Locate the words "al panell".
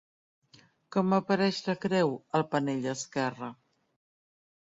2.39-2.89